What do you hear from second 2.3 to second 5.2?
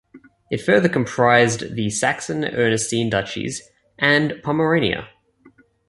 Ernestine duchies and Pomerania.